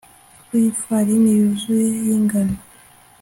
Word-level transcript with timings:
wi 0.51 0.61
farini 0.81 1.31
yuzuye 1.39 1.87
yingano 2.05 2.57